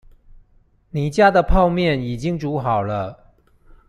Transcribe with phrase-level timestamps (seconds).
[0.89, 3.35] 你家的泡麵已經煮好了